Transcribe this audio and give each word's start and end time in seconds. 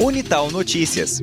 Unital 0.00 0.50
Notícias. 0.50 1.20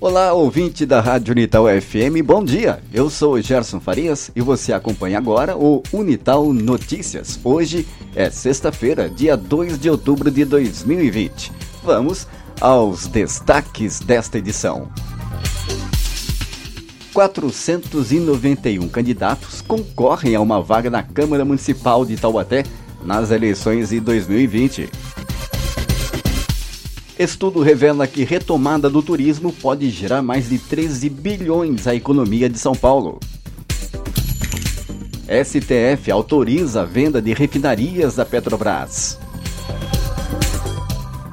Olá, 0.00 0.32
ouvinte 0.32 0.86
da 0.86 1.00
Rádio 1.00 1.32
Unital 1.32 1.64
FM, 1.66 2.24
bom 2.24 2.44
dia. 2.44 2.80
Eu 2.94 3.10
sou 3.10 3.42
Gerson 3.42 3.80
Farias 3.80 4.30
e 4.36 4.40
você 4.40 4.72
acompanha 4.72 5.18
agora 5.18 5.56
o 5.56 5.82
Unital 5.92 6.52
Notícias. 6.52 7.40
Hoje 7.42 7.84
é 8.14 8.30
sexta-feira, 8.30 9.10
dia 9.10 9.36
2 9.36 9.76
de 9.76 9.90
outubro 9.90 10.30
de 10.30 10.44
2020. 10.44 11.50
Vamos 11.82 12.28
aos 12.60 13.08
destaques 13.08 13.98
desta 13.98 14.38
edição. 14.38 14.88
491 17.12 18.88
candidatos 18.88 19.60
concorrem 19.60 20.36
a 20.36 20.40
uma 20.40 20.62
vaga 20.62 20.88
na 20.88 21.02
Câmara 21.02 21.44
Municipal 21.44 22.06
de 22.06 22.16
Taubaté 22.16 22.62
nas 23.04 23.32
eleições 23.32 23.88
de 23.88 23.98
2020. 23.98 24.88
Estudo 27.18 27.60
revela 27.60 28.06
que 28.06 28.24
retomada 28.24 28.88
do 28.88 29.02
turismo 29.02 29.52
pode 29.52 29.90
gerar 29.90 30.22
mais 30.22 30.48
de 30.48 30.58
13 30.58 31.10
bilhões 31.10 31.86
à 31.86 31.94
economia 31.94 32.48
de 32.48 32.58
São 32.58 32.74
Paulo. 32.74 33.20
STF 35.28 36.10
autoriza 36.10 36.82
a 36.82 36.84
venda 36.84 37.20
de 37.20 37.32
refinarias 37.32 38.16
da 38.16 38.24
Petrobras. 38.24 39.18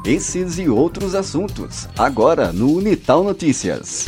Esses 0.05 0.57
e 0.57 0.69
outros 0.69 1.15
assuntos, 1.15 1.87
agora 1.97 2.51
no 2.51 2.71
Unital 2.73 3.23
Notícias. 3.23 4.05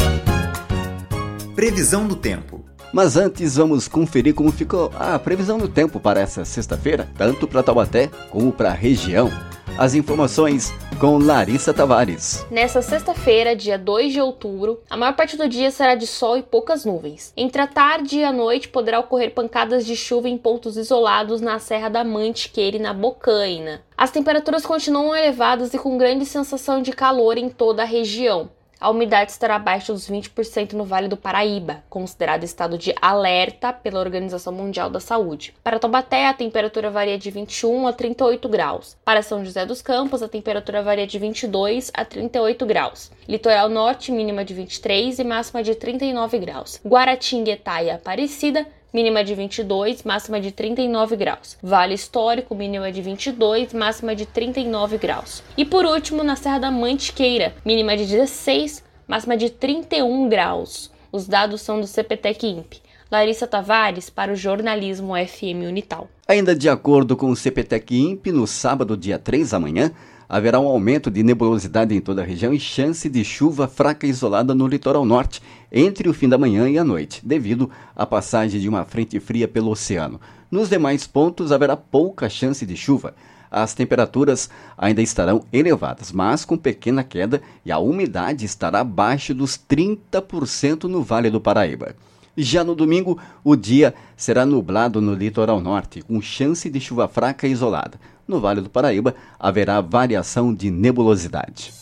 Previsão 1.55 2.07
do 2.07 2.15
tempo. 2.15 2.65
Mas 2.93 3.15
antes 3.15 3.55
vamos 3.55 3.87
conferir 3.87 4.33
como 4.33 4.51
ficou 4.51 4.91
a 4.99 5.17
previsão 5.17 5.57
do 5.57 5.69
tempo 5.69 5.99
para 5.99 6.19
essa 6.19 6.43
sexta-feira, 6.43 7.07
tanto 7.17 7.47
para 7.47 7.63
Taubaté 7.63 8.09
como 8.29 8.51
para 8.51 8.71
a 8.71 8.73
região. 8.73 9.31
As 9.77 9.93
informações 9.93 10.71
com 10.99 11.17
Larissa 11.17 11.73
Tavares. 11.73 12.45
Nessa 12.51 12.81
sexta-feira, 12.81 13.55
dia 13.55 13.77
2 13.77 14.13
de 14.13 14.21
outubro, 14.21 14.81
a 14.89 14.95
maior 14.95 15.15
parte 15.15 15.35
do 15.35 15.49
dia 15.49 15.71
será 15.71 15.95
de 15.95 16.05
sol 16.05 16.37
e 16.37 16.43
poucas 16.43 16.85
nuvens. 16.85 17.33
Entre 17.35 17.61
a 17.61 17.65
tarde 17.65 18.19
e 18.19 18.23
a 18.23 18.31
noite 18.31 18.69
poderá 18.69 18.99
ocorrer 18.99 19.33
pancadas 19.33 19.85
de 19.85 19.95
chuva 19.95 20.29
em 20.29 20.37
pontos 20.37 20.77
isolados 20.77 21.41
na 21.41 21.57
Serra 21.57 21.89
da 21.89 22.03
Mantiqueira 22.03 22.77
e 22.77 22.79
na 22.79 22.93
Bocaina. 22.93 23.81
As 23.97 24.11
temperaturas 24.11 24.65
continuam 24.65 25.15
elevadas 25.15 25.73
e 25.73 25.79
com 25.79 25.97
grande 25.97 26.25
sensação 26.25 26.81
de 26.81 26.91
calor 26.91 27.37
em 27.37 27.49
toda 27.49 27.81
a 27.81 27.85
região 27.85 28.49
a 28.81 28.89
umidade 28.89 29.31
estará 29.31 29.55
abaixo 29.57 29.93
dos 29.93 30.09
20% 30.09 30.73
no 30.73 30.83
Vale 30.83 31.07
do 31.07 31.15
Paraíba, 31.15 31.83
considerado 31.87 32.43
estado 32.43 32.79
de 32.79 32.95
alerta 32.99 33.71
pela 33.71 33.99
Organização 33.99 34.51
Mundial 34.51 34.89
da 34.89 34.99
Saúde. 34.99 35.53
Para 35.63 35.77
Taubaté, 35.77 36.25
a 36.25 36.33
temperatura 36.33 36.89
varia 36.89 37.15
de 37.15 37.29
21 37.29 37.85
a 37.85 37.93
38 37.93 38.49
graus. 38.49 38.97
Para 39.05 39.21
São 39.21 39.45
José 39.45 39.67
dos 39.67 39.83
Campos, 39.83 40.23
a 40.23 40.27
temperatura 40.27 40.81
varia 40.81 41.05
de 41.05 41.19
22 41.19 41.91
a 41.93 42.03
38 42.03 42.65
graus. 42.65 43.11
Litoral 43.29 43.69
Norte, 43.69 44.11
mínima 44.11 44.43
de 44.43 44.55
23 44.55 45.19
e 45.19 45.23
máxima 45.23 45.61
de 45.61 45.75
39 45.75 46.39
graus. 46.39 46.81
Guaratinguetá 46.83 47.83
e 47.83 47.91
Aparecida, 47.91 48.65
mínima 48.93 49.23
de 49.23 49.33
22, 49.33 50.03
máxima 50.03 50.39
de 50.39 50.51
39 50.51 51.15
graus. 51.15 51.57
Vale 51.61 51.93
Histórico, 51.93 52.55
mínima 52.55 52.91
de 52.91 53.01
22, 53.01 53.73
máxima 53.73 54.15
de 54.15 54.25
39 54.25 54.97
graus. 54.97 55.43
E 55.57 55.63
por 55.63 55.85
último, 55.85 56.23
na 56.23 56.35
Serra 56.35 56.59
da 56.59 56.71
Mantiqueira, 56.71 57.53
mínima 57.65 57.95
de 57.95 58.05
16, 58.05 58.83
máxima 59.07 59.37
de 59.37 59.49
31 59.49 60.29
graus. 60.29 60.91
Os 61.11 61.27
dados 61.27 61.61
são 61.61 61.79
do 61.79 61.87
CPTEC 61.87 62.47
INPE. 62.47 62.81
Larissa 63.11 63.45
Tavares 63.45 64.09
para 64.09 64.31
o 64.31 64.35
jornalismo 64.37 65.13
FM 65.15 65.67
Unital. 65.67 66.07
Ainda 66.25 66.55
de 66.55 66.69
acordo 66.69 67.17
com 67.17 67.29
o 67.29 67.35
CPTEC 67.35 67.93
INPE, 67.93 68.31
no 68.31 68.47
sábado, 68.47 68.95
dia 68.95 69.19
3 69.19 69.53
amanhã, 69.53 69.91
haverá 70.29 70.61
um 70.61 70.67
aumento 70.67 71.11
de 71.11 71.21
nebulosidade 71.21 71.93
em 71.93 71.99
toda 71.99 72.21
a 72.21 72.25
região 72.25 72.53
e 72.53 72.59
chance 72.59 73.09
de 73.09 73.21
chuva 73.25 73.67
fraca 73.67 74.07
isolada 74.07 74.55
no 74.55 74.65
litoral 74.65 75.03
norte 75.03 75.41
entre 75.71 76.09
o 76.09 76.13
fim 76.13 76.27
da 76.27 76.37
manhã 76.37 76.69
e 76.69 76.77
a 76.77 76.83
noite, 76.83 77.21
devido 77.23 77.69
à 77.95 78.05
passagem 78.05 78.59
de 78.59 78.67
uma 78.67 78.83
frente 78.83 79.19
fria 79.19 79.47
pelo 79.47 79.71
oceano. 79.71 80.19
Nos 80.49 80.69
demais 80.69 81.07
pontos 81.07 81.51
haverá 81.51 81.77
pouca 81.77 82.29
chance 82.29 82.65
de 82.65 82.75
chuva. 82.75 83.13
As 83.49 83.73
temperaturas 83.73 84.49
ainda 84.77 85.01
estarão 85.01 85.43
elevadas, 85.51 86.11
mas 86.11 86.45
com 86.45 86.57
pequena 86.57 87.03
queda 87.03 87.41
e 87.65 87.71
a 87.71 87.79
umidade 87.79 88.45
estará 88.45 88.79
abaixo 88.79 89.33
dos 89.33 89.57
30% 89.57 90.83
no 90.83 91.03
Vale 91.03 91.29
do 91.29 91.41
Paraíba. 91.41 91.95
Já 92.35 92.63
no 92.63 92.73
domingo, 92.73 93.19
o 93.43 93.57
dia 93.57 93.93
será 94.15 94.45
nublado 94.45 95.01
no 95.01 95.13
litoral 95.13 95.59
norte, 95.59 96.01
com 96.01 96.21
chance 96.21 96.69
de 96.69 96.79
chuva 96.79 97.09
fraca 97.09 97.45
e 97.45 97.51
isolada. 97.51 97.99
No 98.25 98.39
Vale 98.39 98.61
do 98.61 98.69
Paraíba, 98.69 99.15
haverá 99.37 99.81
variação 99.81 100.53
de 100.53 100.71
nebulosidade. 100.71 101.80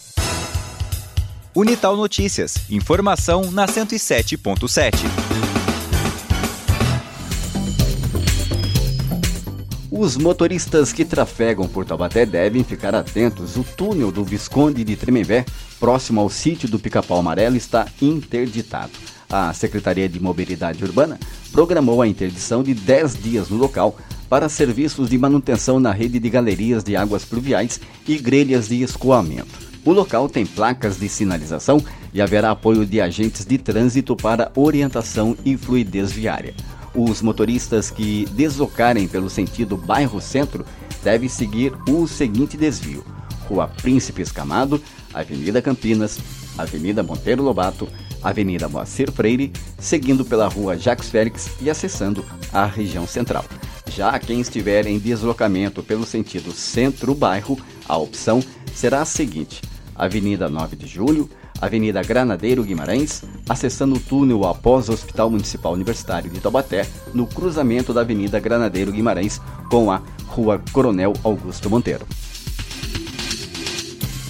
Unital 1.55 1.97
Notícias. 1.97 2.55
Informação 2.69 3.51
na 3.51 3.65
107.7. 3.65 4.97
Os 9.91 10.15
motoristas 10.15 10.93
que 10.93 11.03
trafegam 11.03 11.67
por 11.67 11.85
Taubaté 11.85 12.23
devem 12.23 12.63
ficar 12.63 12.93
atentos. 12.93 13.57
O 13.57 13.63
túnel 13.63 14.11
do 14.11 14.23
Visconde 14.23 14.83
de 14.83 14.95
Tremembé, 14.95 15.43
próximo 15.79 16.21
ao 16.21 16.29
sítio 16.29 16.69
do 16.69 16.77
Pica-Pau 16.77 17.17
Amarelo, 17.17 17.57
está 17.57 17.87
interditado. 17.99 18.91
A 19.27 19.51
Secretaria 19.51 20.07
de 20.07 20.19
Mobilidade 20.19 20.83
Urbana 20.83 21.19
programou 21.51 22.01
a 22.01 22.07
interdição 22.07 22.61
de 22.61 22.75
10 22.75 23.23
dias 23.23 23.49
no 23.49 23.57
local 23.57 23.97
para 24.29 24.47
serviços 24.47 25.09
de 25.09 25.17
manutenção 25.17 25.79
na 25.79 25.91
rede 25.91 26.19
de 26.19 26.29
galerias 26.29 26.83
de 26.83 26.95
águas 26.95 27.25
pluviais 27.25 27.81
e 28.07 28.19
grelhas 28.19 28.67
de 28.67 28.83
escoamento. 28.83 29.68
O 29.89 29.91
local 29.91 30.29
tem 30.29 30.45
placas 30.45 30.99
de 30.99 31.09
sinalização 31.09 31.83
e 32.13 32.21
haverá 32.21 32.51
apoio 32.51 32.85
de 32.85 33.01
agentes 33.01 33.43
de 33.43 33.57
trânsito 33.57 34.15
para 34.15 34.51
orientação 34.55 35.35
e 35.43 35.57
fluidez 35.57 36.11
viária. 36.11 36.53
Os 36.93 37.23
motoristas 37.23 37.89
que 37.89 38.27
deslocarem 38.33 39.07
pelo 39.07 39.31
sentido 39.31 39.75
bairro-centro 39.75 40.63
devem 41.03 41.27
seguir 41.27 41.73
o 41.89 42.05
seguinte 42.07 42.55
desvio: 42.55 43.03
Rua 43.47 43.67
Príncipe 43.67 44.21
Escamado, 44.21 44.79
Avenida 45.11 45.59
Campinas, 45.59 46.19
Avenida 46.55 47.01
Monteiro 47.01 47.41
Lobato, 47.41 47.89
Avenida 48.21 48.69
Moacir 48.69 49.11
Freire, 49.11 49.51
seguindo 49.79 50.23
pela 50.23 50.47
Rua 50.47 50.77
Jacques 50.77 51.09
Félix 51.09 51.49
e 51.59 51.67
acessando 51.67 52.23
a 52.53 52.63
região 52.63 53.07
central. 53.07 53.43
Já 53.87 54.19
quem 54.19 54.39
estiver 54.39 54.85
em 54.85 54.99
deslocamento 54.99 55.81
pelo 55.81 56.05
sentido 56.05 56.51
centro-bairro, 56.51 57.57
a 57.87 57.97
opção 57.97 58.39
será 58.71 59.01
a 59.01 59.05
seguinte: 59.05 59.61
Avenida 59.99 60.47
9 60.47 60.77
de 60.77 60.87
Julho, 60.87 61.29
Avenida 61.61 62.01
Granadeiro 62.01 62.63
Guimarães, 62.63 63.23
acessando 63.47 63.95
o 63.95 63.99
túnel 63.99 64.45
após 64.45 64.87
o 64.87 64.93
Hospital 64.93 65.29
Municipal 65.29 65.73
Universitário 65.73 66.31
de 66.31 66.39
Taubaté, 66.39 66.87
no 67.13 67.27
cruzamento 67.27 67.93
da 67.93 68.01
Avenida 68.01 68.39
Granadeiro 68.39 68.93
Guimarães 68.93 69.41
com 69.69 69.91
a 69.91 70.01
Rua 70.27 70.61
Coronel 70.71 71.13
Augusto 71.23 71.69
Monteiro. 71.69 72.07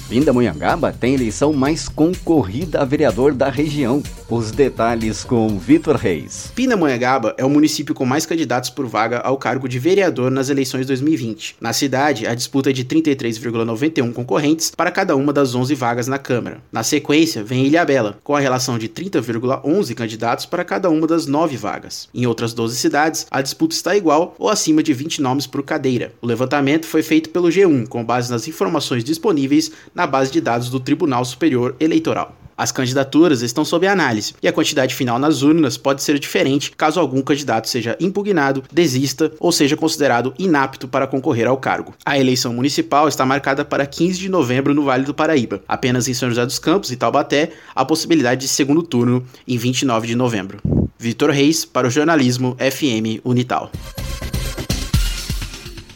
Pindamonhangaba 0.10 0.92
tem 0.92 1.14
eleição 1.14 1.54
mais 1.54 1.88
concorrida 1.88 2.82
a 2.82 2.86
vereador 2.86 3.32
da 3.32 3.48
região. 3.48 4.02
Os 4.32 4.52
detalhes 4.52 5.24
com 5.24 5.58
Vitor 5.58 5.96
Reis. 5.96 6.52
Pindamonhangaba 6.54 7.34
é 7.36 7.44
o 7.44 7.50
município 7.50 7.96
com 7.96 8.06
mais 8.06 8.28
candidatos 8.28 8.70
por 8.70 8.86
vaga 8.86 9.18
ao 9.22 9.40
cargo 9.40 9.68
de 9.68 9.80
vereador 9.80 10.30
nas 10.30 10.50
eleições 10.50 10.86
2020. 10.86 11.56
Na 11.60 11.74
cidade, 11.74 12.28
a 12.28 12.36
disputa 12.36 12.70
é 12.70 12.74
de 12.74 12.86
33,91 12.86 14.14
concorrentes 14.14 14.70
para 14.70 14.92
cada 14.92 15.16
uma 15.16 15.34
das 15.34 15.56
11 15.56 15.74
vagas 15.74 16.06
na 16.06 16.20
Câmara. 16.20 16.62
Na 16.72 16.84
sequência, 16.84 17.44
vem 17.44 17.66
Ilhabela, 17.66 18.20
com 18.24 18.36
a 18.36 18.40
relação 18.40 18.78
de 18.78 18.88
30,11 18.88 19.96
candidatos 19.96 20.46
para 20.46 20.64
cada 20.64 20.92
uma 20.92 21.08
das 21.08 21.26
9 21.26 21.58
vagas. 21.58 22.08
Em 22.14 22.28
outras 22.28 22.54
12 22.54 22.76
cidades, 22.76 23.26
a 23.32 23.42
disputa 23.42 23.74
está 23.74 23.98
igual 23.98 24.36
ou 24.38 24.48
acima 24.48 24.84
de 24.84 24.94
20 24.94 25.24
nomes 25.24 25.48
por 25.48 25.64
cadeira. 25.64 26.14
O 26.22 26.28
levantamento 26.28 26.86
foi 26.86 27.02
feito 27.02 27.32
pelo 27.32 27.48
G1, 27.50 27.88
com 27.88 28.06
base 28.06 28.30
nas 28.30 28.48
informações 28.48 29.04
disponíveis 29.04 29.72
na 29.96 30.06
base 30.06 30.32
de 30.32 30.40
dados 30.40 30.70
do 30.70 30.80
Tribunal 30.80 31.26
Superior 31.26 31.76
Eleitoral. 31.80 32.36
As 32.60 32.74
candidaturas 32.74 33.42
estão 33.42 33.64
sob 33.64 33.88
análise 33.88 34.34
e 34.44 34.48
a 34.50 34.52
quantidade 34.52 34.94
final 34.94 35.18
nas 35.18 35.44
urnas 35.44 35.78
pode 35.78 36.04
ser 36.04 36.20
diferente 36.20 36.74
caso 36.76 37.00
algum 37.00 37.22
candidato 37.22 37.70
seja 37.70 37.96
impugnado, 38.02 38.66
desista 38.70 39.32
ou 39.40 39.50
seja 39.50 39.78
considerado 39.78 40.34
inapto 40.38 40.86
para 40.86 41.08
concorrer 41.08 41.48
ao 41.48 41.56
cargo. 41.56 41.94
A 42.06 42.20
eleição 42.20 42.54
municipal 42.54 43.08
está 43.08 43.26
marcada 43.26 43.64
para 43.64 43.86
15 43.86 44.20
de 44.20 44.28
novembro 44.28 44.74
no 44.74 44.84
Vale 44.84 45.06
do 45.06 45.14
Paraíba. 45.14 45.64
Apenas 45.66 46.10
em 46.10 46.14
São 46.14 46.28
José 46.28 46.46
dos 46.46 46.60
Campos 46.60 46.92
e 46.92 46.98
Taubaté 46.98 47.52
a 47.74 47.86
possibilidade 47.86 48.42
de 48.42 48.50
segundo 48.50 48.84
turno 48.84 49.26
em 49.48 49.58
29 49.58 50.06
de 50.06 50.16
novembro. 50.16 50.60
Vitor 50.98 51.30
Reis 51.30 51.64
para 51.64 51.88
o 51.88 51.90
jornalismo 51.90 52.58
FM 52.60 53.24
Unital. 53.24 53.72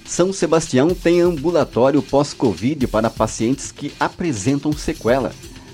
São 0.06 0.31
Sebastião 0.31 0.92
tem 0.92 1.19
ambulatório 1.19 2.01
pós-Covid 2.01 2.88
para 2.88 3.09
pacientes 3.09 3.69
que 3.69 3.92
apresentam 4.00 4.71
sequela. 4.71 5.33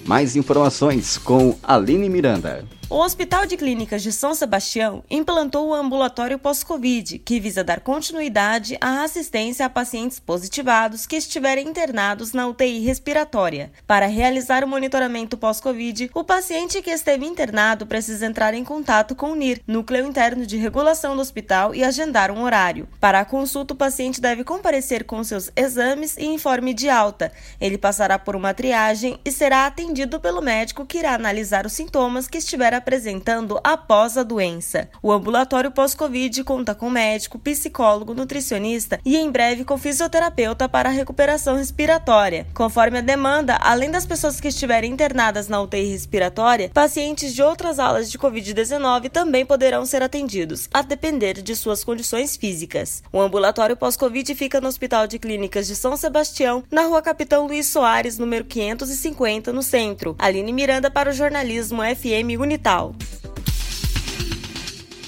Mais 0.10 0.36
informações 0.36 1.20
com 1.20 1.56
Aline 1.62 2.10
Miranda. 2.10 2.66
O 2.92 3.04
Hospital 3.04 3.46
de 3.46 3.56
Clínicas 3.56 4.02
de 4.02 4.12
São 4.12 4.34
Sebastião 4.34 5.04
implantou 5.12 5.68
o 5.68 5.76
ambulatório 5.76 6.40
pós-Covid, 6.40 7.20
que 7.20 7.40
visa 7.40 7.64
dar 7.64 7.82
continuidade 7.82 8.80
à 8.82 9.04
assistência 9.04 9.64
a 9.64 9.70
pacientes 9.70 10.20
positivados 10.20 11.06
que 11.06 11.16
estiverem 11.16 11.68
internados 11.68 12.34
na 12.34 12.48
UTI 12.48 12.80
respiratória. 12.80 13.72
Para 13.86 14.08
realizar 14.08 14.64
o 14.64 14.68
monitoramento 14.68 15.38
pós-Covid, 15.38 16.10
o 16.16 16.24
paciente 16.24 16.82
que 16.82 16.90
esteve 16.90 17.28
internado 17.28 17.86
precisa 17.86 18.26
entrar 18.26 18.56
em 18.56 18.64
contato 18.64 19.16
com 19.16 19.34
o 19.34 19.36
NIR, 19.36 19.62
Núcleo 19.68 20.08
Interno 20.08 20.44
de 20.44 20.58
Regulação 20.58 21.16
do 21.16 21.22
hospital, 21.22 21.76
e 21.76 21.84
agendar 21.84 22.32
um 22.32 22.42
horário. 22.42 22.90
Para 23.00 23.20
a 23.20 23.26
consulta, 23.26 23.76
o 23.76 23.78
paciente 23.78 24.20
deve 24.20 24.44
comparecer 24.44 25.04
com 25.04 25.24
seus 25.24 25.52
exames 25.56 26.18
e 26.18 26.26
informe 26.26 26.74
de 26.74 26.90
alta. 26.90 27.32
Ele 27.62 27.78
passará 27.78 28.18
por 28.18 28.36
uma 28.36 28.52
triagem 28.52 29.20
e 29.24 29.32
será 29.32 29.68
atendido 29.68 30.20
pelo 30.20 30.42
médico 30.42 30.88
que 30.88 30.98
irá 30.98 31.14
analisar 31.14 31.68
os 31.68 31.74
sintomas 31.74 32.28
que 32.28 32.40
estiver 32.40 32.79
apresentando 32.80 33.60
após 33.64 34.18
a 34.18 34.24
doença. 34.24 34.90
O 35.02 35.12
ambulatório 35.12 35.72
pós-Covid 35.72 36.44
conta 36.44 36.74
com 36.74 36.90
médico, 36.90 37.38
psicólogo, 37.38 38.14
nutricionista 38.14 39.00
e 39.06 39.16
em 39.16 39.32
breve 39.32 39.64
com 39.64 39.78
fisioterapeuta 39.78 40.68
para 40.68 40.90
a 40.90 40.92
recuperação 40.92 41.56
respiratória. 41.56 42.48
Conforme 42.54 42.98
a 42.98 43.02
demanda, 43.02 43.56
além 43.62 43.92
das 43.92 44.06
pessoas 44.06 44.40
que 44.42 44.48
estiverem 44.48 44.92
internadas 44.92 45.48
na 45.48 45.62
UTI 45.62 45.92
respiratória, 45.92 46.70
pacientes 46.74 47.34
de 47.34 47.42
outras 47.42 47.80
alas 47.80 48.10
de 48.10 48.18
Covid-19 48.18 49.10
também 49.10 49.46
poderão 49.46 49.86
ser 49.86 50.02
atendidos, 50.02 50.68
a 50.74 50.82
depender 50.82 51.42
de 51.42 51.56
suas 51.56 51.84
condições 51.84 52.36
físicas. 52.36 53.04
O 53.12 53.22
ambulatório 53.22 53.78
pós-Covid 53.78 54.34
fica 54.36 54.60
no 54.60 54.68
Hospital 54.68 55.08
de 55.08 55.20
Clínicas 55.20 55.68
de 55.68 55.76
São 55.76 55.96
Sebastião, 55.96 56.64
na 56.72 56.84
rua 56.84 57.02
Capitão 57.02 57.48
Luiz 57.48 57.68
Soares, 57.68 58.18
número 58.18 58.46
550, 58.46 59.54
no 59.54 59.62
centro. 59.62 60.16
Aline 60.18 60.52
Miranda 60.52 60.90
para 60.90 61.10
o 61.10 61.14
jornalismo 61.14 61.82
FM 61.84 62.40
Unital. 62.70 62.94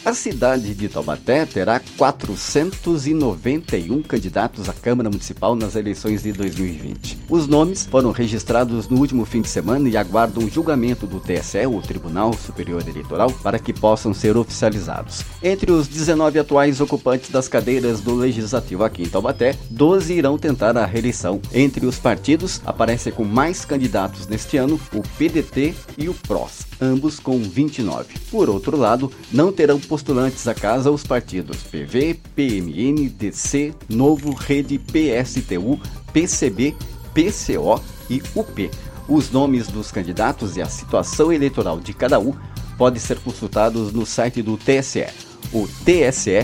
A 0.03 0.15
cidade 0.15 0.73
de 0.73 0.89
Taubaté 0.89 1.45
terá 1.45 1.79
491 1.95 4.01
candidatos 4.01 4.67
à 4.67 4.73
Câmara 4.73 5.11
Municipal 5.11 5.55
nas 5.55 5.75
eleições 5.75 6.23
de 6.23 6.31
2020. 6.31 7.19
Os 7.29 7.45
nomes 7.45 7.85
foram 7.85 8.11
registrados 8.11 8.89
no 8.89 8.97
último 8.97 9.25
fim 9.25 9.41
de 9.41 9.47
semana 9.47 9.87
e 9.87 9.95
aguardam 9.95 10.43
o 10.43 10.49
julgamento 10.49 11.05
do 11.05 11.19
TSE, 11.19 11.67
o 11.67 11.79
Tribunal 11.83 12.33
Superior 12.33 12.81
Eleitoral, 12.87 13.31
para 13.43 13.59
que 13.59 13.71
possam 13.71 14.11
ser 14.11 14.35
oficializados. 14.35 15.23
Entre 15.43 15.71
os 15.71 15.87
19 15.87 16.39
atuais 16.39 16.81
ocupantes 16.81 17.29
das 17.29 17.47
cadeiras 17.47 18.01
do 18.01 18.15
Legislativo 18.15 18.83
aqui 18.83 19.03
em 19.03 19.09
Taubaté, 19.09 19.55
12 19.69 20.15
irão 20.15 20.35
tentar 20.35 20.75
a 20.77 20.85
reeleição. 20.85 21.39
Entre 21.53 21.85
os 21.85 21.99
partidos, 21.99 22.59
aparecem 22.65 23.13
com 23.13 23.23
mais 23.23 23.63
candidatos 23.63 24.25
neste 24.25 24.57
ano 24.57 24.81
o 24.95 25.03
PDT 25.15 25.75
e 25.95 26.09
o 26.09 26.15
PROS, 26.15 26.70
ambos 26.81 27.19
com 27.19 27.37
29. 27.37 28.15
Por 28.31 28.49
outro 28.49 28.75
lado, 28.75 29.11
não 29.31 29.51
terão 29.53 29.79
postulantes 29.79 30.47
à 30.47 30.55
casa 30.55 30.89
os 30.89 31.03
partidos 31.03 31.57
PV, 31.57 32.19
PMN, 32.35 33.07
DC, 33.09 33.73
Novo, 33.87 34.33
Rede, 34.33 34.79
PSTU, 34.79 35.79
PCB, 36.11 36.75
PCO 37.13 37.81
e 38.09 38.21
UP. 38.35 38.71
Os 39.07 39.29
nomes 39.31 39.67
dos 39.67 39.91
candidatos 39.91 40.57
e 40.57 40.61
a 40.61 40.65
situação 40.67 41.31
eleitoral 41.31 41.79
de 41.79 41.93
cada 41.93 42.19
um 42.19 42.33
podem 42.77 42.99
ser 42.99 43.19
consultados 43.19 43.93
no 43.93 44.05
site 44.05 44.41
do 44.41 44.57
TSE, 44.57 45.05
o 45.53 45.67
tse.jus.br. 45.85 46.41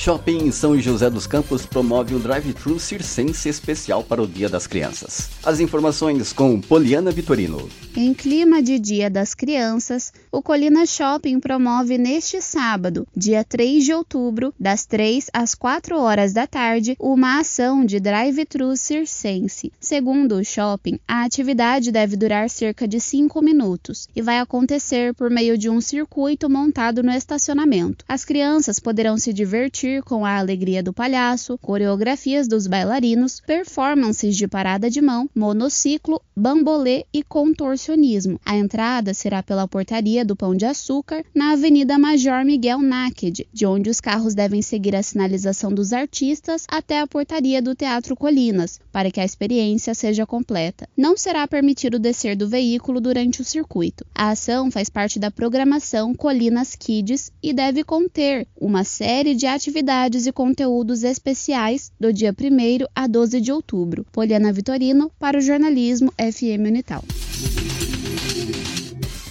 Shopping 0.00 0.46
em 0.46 0.50
São 0.50 0.80
José 0.80 1.10
dos 1.10 1.26
Campos 1.26 1.66
promove 1.66 2.14
um 2.14 2.18
drive-thru 2.18 2.80
circense 2.80 3.50
especial 3.50 4.02
para 4.02 4.22
o 4.22 4.26
Dia 4.26 4.48
das 4.48 4.66
Crianças. 4.66 5.28
As 5.44 5.60
informações 5.60 6.32
com 6.32 6.58
Poliana 6.58 7.10
Vitorino. 7.10 7.68
Em 7.94 8.14
clima 8.14 8.62
de 8.62 8.78
Dia 8.78 9.10
das 9.10 9.34
Crianças, 9.34 10.10
o 10.32 10.40
Colina 10.40 10.86
Shopping 10.86 11.38
promove 11.38 11.98
neste 11.98 12.40
sábado, 12.40 13.06
dia 13.14 13.44
3 13.44 13.84
de 13.84 13.92
outubro, 13.92 14.54
das 14.58 14.86
3 14.86 15.26
às 15.34 15.54
4 15.54 15.98
horas 15.98 16.32
da 16.32 16.46
tarde, 16.46 16.96
uma 16.98 17.40
ação 17.40 17.84
de 17.84 18.00
drive-thru 18.00 18.74
circense. 18.78 19.70
Segundo 19.78 20.36
o 20.36 20.44
shopping, 20.44 20.98
a 21.06 21.24
atividade 21.24 21.92
deve 21.92 22.16
durar 22.16 22.48
cerca 22.48 22.88
de 22.88 22.98
5 22.98 23.42
minutos 23.42 24.08
e 24.16 24.22
vai 24.22 24.38
acontecer 24.38 25.12
por 25.12 25.28
meio 25.28 25.58
de 25.58 25.68
um 25.68 25.80
circuito 25.80 26.48
montado 26.48 27.02
no 27.02 27.10
estacionamento. 27.10 28.02
As 28.08 28.24
crianças 28.24 28.78
poderão 28.78 29.18
se 29.18 29.30
divertir 29.30 29.89
com 30.06 30.24
a 30.24 30.36
alegria 30.38 30.82
do 30.82 30.92
palhaço, 30.92 31.58
coreografias 31.58 32.46
dos 32.46 32.66
bailarinos, 32.66 33.40
performances 33.40 34.36
de 34.36 34.46
parada 34.46 34.88
de 34.88 35.00
mão, 35.00 35.28
monociclo, 35.34 36.22
bambolê 36.36 37.04
e 37.12 37.22
contorcionismo. 37.22 38.38
A 38.44 38.56
entrada 38.56 39.12
será 39.12 39.42
pela 39.42 39.66
portaria 39.66 40.24
do 40.24 40.36
Pão 40.36 40.54
de 40.54 40.64
Açúcar, 40.64 41.24
na 41.34 41.52
Avenida 41.52 41.98
Major 41.98 42.44
Miguel 42.44 42.78
Náqued, 42.80 43.46
de 43.52 43.66
onde 43.66 43.90
os 43.90 44.00
carros 44.00 44.34
devem 44.34 44.62
seguir 44.62 44.94
a 44.94 45.02
sinalização 45.02 45.72
dos 45.72 45.92
artistas 45.92 46.64
até 46.68 47.00
a 47.00 47.06
portaria 47.06 47.60
do 47.60 47.74
Teatro 47.74 48.14
Colinas, 48.14 48.78
para 48.92 49.10
que 49.10 49.20
a 49.20 49.24
experiência 49.24 49.94
seja 49.94 50.24
completa. 50.24 50.88
Não 50.96 51.16
será 51.16 51.48
permitido 51.48 51.98
descer 51.98 52.36
do 52.36 52.48
veículo 52.48 53.00
durante 53.00 53.40
o 53.40 53.44
circuito. 53.44 54.06
A 54.14 54.30
ação 54.30 54.70
faz 54.70 54.88
parte 54.88 55.18
da 55.18 55.30
programação 55.30 56.14
Colinas 56.14 56.76
Kids 56.76 57.32
e 57.42 57.52
deve 57.52 57.82
conter 57.82 58.46
uma 58.60 58.84
série 58.84 59.34
de 59.34 59.46
atividades 59.46 59.79
atividades 59.80 60.26
e 60.26 60.32
conteúdos 60.32 61.02
especiais 61.02 61.90
do 61.98 62.12
dia 62.12 62.34
1 62.38 62.86
a 62.94 63.06
12 63.06 63.40
de 63.40 63.50
outubro. 63.50 64.04
Poliana 64.12 64.52
Vitorino 64.52 65.10
para 65.18 65.38
o 65.38 65.40
jornalismo 65.40 66.12
FM 66.18 66.68
Unital. 66.68 67.02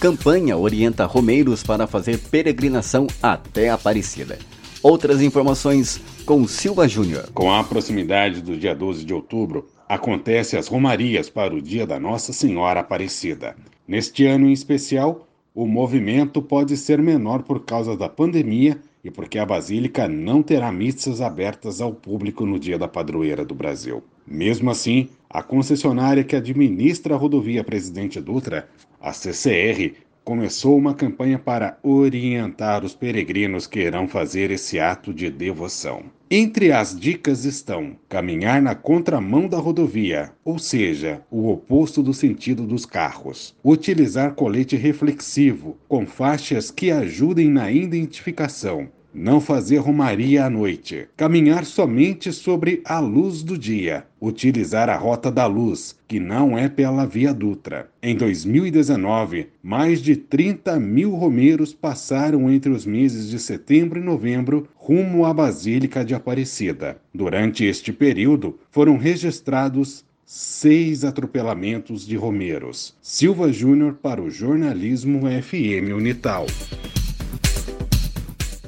Campanha 0.00 0.56
orienta 0.56 1.06
romeiros 1.06 1.62
para 1.62 1.86
fazer 1.86 2.18
peregrinação 2.18 3.06
até 3.22 3.70
Aparecida. 3.70 4.38
Outras 4.82 5.22
informações 5.22 6.00
com 6.26 6.46
Silva 6.48 6.88
Júnior. 6.88 7.30
Com 7.32 7.52
a 7.52 7.62
proximidade 7.62 8.40
do 8.40 8.56
dia 8.56 8.74
12 8.74 9.04
de 9.04 9.14
outubro, 9.14 9.68
acontece 9.88 10.56
as 10.56 10.66
romarias 10.66 11.30
para 11.30 11.54
o 11.54 11.62
dia 11.62 11.86
da 11.86 12.00
Nossa 12.00 12.32
Senhora 12.32 12.80
Aparecida. 12.80 13.54
Neste 13.86 14.26
ano 14.26 14.48
em 14.48 14.52
especial, 14.52 15.28
o 15.54 15.64
movimento 15.64 16.42
pode 16.42 16.76
ser 16.76 17.00
menor 17.00 17.42
por 17.42 17.64
causa 17.64 17.96
da 17.96 18.08
pandemia 18.08 18.80
e 19.02 19.10
porque 19.10 19.38
a 19.38 19.46
Basílica 19.46 20.06
não 20.06 20.42
terá 20.42 20.70
missas 20.70 21.20
abertas 21.20 21.80
ao 21.80 21.92
público 21.92 22.44
no 22.44 22.58
dia 22.58 22.78
da 22.78 22.86
padroeira 22.86 23.44
do 23.44 23.54
Brasil. 23.54 24.02
Mesmo 24.26 24.70
assim, 24.70 25.08
a 25.28 25.42
concessionária 25.42 26.24
que 26.24 26.36
administra 26.36 27.14
a 27.14 27.18
rodovia 27.18 27.64
Presidente 27.64 28.20
Dutra, 28.20 28.68
a 29.00 29.12
CCR, 29.12 29.94
começou 30.30 30.78
uma 30.78 30.94
campanha 30.94 31.40
para 31.40 31.76
orientar 31.82 32.84
os 32.84 32.94
peregrinos 32.94 33.66
que 33.66 33.80
irão 33.80 34.06
fazer 34.06 34.52
esse 34.52 34.78
ato 34.78 35.12
de 35.12 35.28
devoção. 35.28 36.04
Entre 36.30 36.70
as 36.70 36.96
dicas 36.96 37.44
estão 37.44 37.96
caminhar 38.08 38.62
na 38.62 38.76
contramão 38.76 39.48
da 39.48 39.58
rodovia, 39.58 40.30
ou 40.44 40.56
seja, 40.56 41.20
o 41.32 41.50
oposto 41.50 42.00
do 42.00 42.14
sentido 42.14 42.64
dos 42.64 42.86
carros, 42.86 43.56
utilizar 43.64 44.36
colete 44.36 44.76
reflexivo 44.76 45.76
com 45.88 46.06
faixas 46.06 46.70
que 46.70 46.92
ajudem 46.92 47.50
na 47.50 47.72
identificação, 47.72 48.88
não 49.12 49.40
fazer 49.40 49.78
romaria 49.78 50.44
à 50.44 50.50
noite, 50.50 51.08
caminhar 51.16 51.64
somente 51.64 52.32
sobre 52.32 52.80
a 52.84 53.00
luz 53.00 53.42
do 53.42 53.58
dia, 53.58 54.04
utilizar 54.20 54.88
a 54.88 54.96
rota 54.96 55.30
da 55.30 55.46
luz, 55.46 55.96
que 56.06 56.20
não 56.20 56.56
é 56.56 56.68
pela 56.68 57.06
Via 57.06 57.34
Dutra. 57.34 57.88
Em 58.02 58.16
2019, 58.16 59.48
mais 59.62 60.00
de 60.00 60.16
30 60.16 60.78
mil 60.78 61.10
romeiros 61.10 61.72
passaram 61.72 62.50
entre 62.50 62.70
os 62.70 62.86
meses 62.86 63.28
de 63.28 63.38
setembro 63.38 63.98
e 63.98 64.02
novembro 64.02 64.68
rumo 64.76 65.24
à 65.24 65.34
Basílica 65.34 66.04
de 66.04 66.14
Aparecida. 66.14 66.96
Durante 67.14 67.64
este 67.64 67.92
período, 67.92 68.58
foram 68.70 68.96
registrados 68.96 70.04
seis 70.24 71.04
atropelamentos 71.04 72.06
de 72.06 72.16
romeiros. 72.16 72.94
Silva 73.02 73.52
Júnior 73.52 73.94
para 73.94 74.22
o 74.22 74.30
jornalismo 74.30 75.22
FM 75.22 75.92
Unital. 75.92 76.46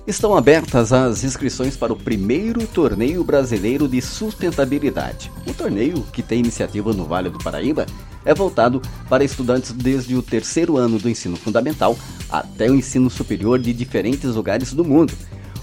Estão 0.05 0.37
abertas 0.37 0.93
as 0.93 1.23
inscrições 1.23 1.77
para 1.77 1.93
o 1.93 1.97
primeiro 1.97 2.67
torneio 2.67 3.23
brasileiro 3.23 3.87
de 3.87 4.03
sustentabilidade. 4.03 5.31
O 5.47 5.55
torneio, 5.55 6.03
que 6.13 6.23
tem 6.23 6.41
iniciativa 6.41 6.93
no 6.93 7.05
Vale 7.05 7.31
do 7.31 7.39
Paraíba, 7.39 7.87
é 8.25 8.35
voltado 8.35 8.83
para 9.09 9.23
estudantes 9.23 9.71
desde 9.71 10.17
o 10.17 10.23
terceiro 10.23 10.77
ano 10.77 10.99
do 10.99 11.09
ensino 11.09 11.37
fundamental 11.37 11.97
até 12.29 12.69
o 12.69 12.75
ensino 12.75 13.09
superior 13.09 13.61
de 13.61 13.73
diferentes 13.73 14.35
lugares 14.35 14.73
do 14.73 14.85
mundo. 14.85 15.13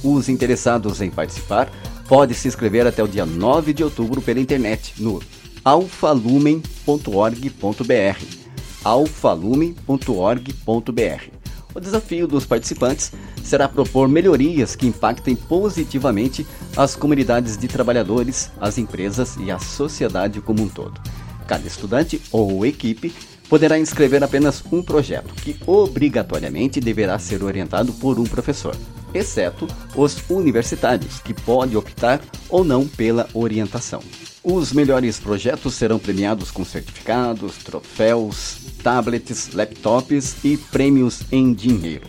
Os 0.01 0.29
interessados 0.29 1.01
em 1.01 1.09
participar 1.09 1.69
podem 2.07 2.35
se 2.35 2.47
inscrever 2.47 2.87
até 2.87 3.03
o 3.03 3.09
dia 3.09 3.25
9 3.25 3.73
de 3.73 3.83
outubro 3.83 4.21
pela 4.21 4.39
internet 4.39 4.93
no 4.97 5.21
alfalumen.org.br 5.65 8.39
alfalumen.org.br 8.85 11.38
O 11.73 11.79
desafio 11.79 12.27
dos 12.27 12.45
participantes 12.45 13.11
será 13.43 13.67
propor 13.67 14.07
melhorias 14.07 14.75
que 14.75 14.87
impactem 14.87 15.35
positivamente 15.35 16.45
as 16.75 16.95
comunidades 16.95 17.57
de 17.57 17.67
trabalhadores, 17.67 18.49
as 18.59 18.77
empresas 18.77 19.35
e 19.37 19.51
a 19.51 19.59
sociedade 19.59 20.41
como 20.41 20.63
um 20.63 20.69
todo. 20.69 20.99
Cada 21.47 21.67
estudante 21.67 22.21
ou 22.31 22.65
equipe 22.65 23.13
poderá 23.47 23.77
inscrever 23.77 24.23
apenas 24.23 24.63
um 24.71 24.81
projeto, 24.81 25.33
que 25.35 25.57
obrigatoriamente 25.65 26.79
deverá 26.79 27.17
ser 27.17 27.43
orientado 27.43 27.91
por 27.93 28.19
um 28.19 28.23
professor, 28.23 28.75
exceto 29.13 29.67
os 29.95 30.17
universitários, 30.29 31.19
que 31.19 31.33
podem 31.33 31.75
optar 31.75 32.21
ou 32.47 32.63
não 32.63 32.87
pela 32.87 33.27
orientação. 33.33 34.01
Os 34.51 34.73
melhores 34.73 35.19
projetos 35.19 35.75
serão 35.75 35.99
premiados 35.99 36.49
com 36.49 36.65
certificados, 36.65 37.57
troféus, 37.57 38.57
tablets, 38.81 39.53
laptops 39.53 40.43
e 40.43 40.57
prêmios 40.57 41.21
em 41.31 41.53
dinheiro. 41.53 42.07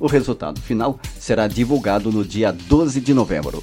O 0.00 0.06
resultado 0.06 0.58
final 0.58 0.98
será 1.20 1.46
divulgado 1.46 2.10
no 2.10 2.24
dia 2.24 2.50
12 2.50 2.98
de 2.98 3.12
novembro. 3.12 3.62